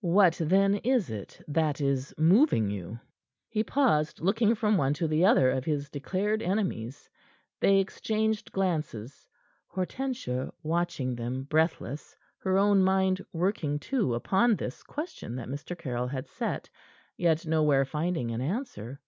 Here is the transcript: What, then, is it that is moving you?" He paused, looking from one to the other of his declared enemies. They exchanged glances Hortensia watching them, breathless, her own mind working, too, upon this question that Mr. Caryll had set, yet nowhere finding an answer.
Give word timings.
What, 0.00 0.40
then, 0.40 0.76
is 0.76 1.10
it 1.10 1.38
that 1.46 1.78
is 1.78 2.14
moving 2.16 2.70
you?" 2.70 2.98
He 3.50 3.62
paused, 3.62 4.20
looking 4.22 4.54
from 4.54 4.78
one 4.78 4.94
to 4.94 5.06
the 5.06 5.26
other 5.26 5.50
of 5.50 5.66
his 5.66 5.90
declared 5.90 6.40
enemies. 6.40 7.10
They 7.60 7.78
exchanged 7.78 8.52
glances 8.52 9.26
Hortensia 9.68 10.50
watching 10.62 11.14
them, 11.16 11.42
breathless, 11.44 12.16
her 12.38 12.56
own 12.56 12.82
mind 12.82 13.22
working, 13.34 13.78
too, 13.78 14.14
upon 14.14 14.56
this 14.56 14.82
question 14.82 15.36
that 15.36 15.48
Mr. 15.50 15.76
Caryll 15.76 16.08
had 16.08 16.26
set, 16.26 16.70
yet 17.18 17.44
nowhere 17.46 17.84
finding 17.84 18.30
an 18.30 18.40
answer. 18.40 18.98